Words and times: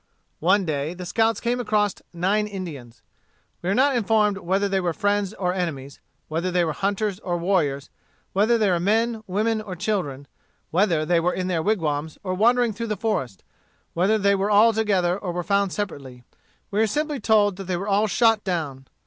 One 0.39 0.65
day 0.65 0.95
the 0.95 1.05
scouts 1.05 1.39
came 1.39 1.59
across 1.59 1.93
nine 2.11 2.47
Indians. 2.47 3.03
We 3.61 3.69
are 3.69 3.75
not 3.75 3.95
informed 3.95 4.39
whether 4.39 4.67
they 4.67 4.79
were 4.79 4.93
friends 4.93 5.31
or 5.35 5.53
enemies, 5.53 5.99
whether 6.27 6.49
they 6.49 6.65
were 6.65 6.73
hunters 6.73 7.19
or 7.19 7.37
warriors, 7.37 7.91
whether 8.33 8.57
they 8.57 8.71
were 8.71 8.79
men, 8.79 9.23
women, 9.27 9.61
or 9.61 9.75
children, 9.75 10.25
whether 10.71 11.05
they 11.05 11.19
were 11.19 11.33
in 11.35 11.49
their 11.49 11.61
wigwams 11.61 12.17
or 12.23 12.33
wandering 12.33 12.73
through 12.73 12.87
the 12.87 12.97
forest, 12.97 13.43
whether 13.93 14.17
they 14.17 14.33
were 14.33 14.49
all 14.49 14.73
together 14.73 15.15
or 15.19 15.33
were 15.33 15.43
found 15.43 15.71
separately: 15.71 16.23
we 16.71 16.81
are 16.81 16.87
simply 16.87 17.19
told 17.19 17.57
that 17.57 17.65
they 17.65 17.77
were 17.77 17.87
all 17.87 18.07
shot 18.07 18.43
down. 18.43 18.87